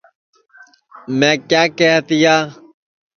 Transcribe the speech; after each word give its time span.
میں 1.17 1.35
کیا 1.49 1.63
کیہیا 1.77 1.95
تیا 2.07 2.35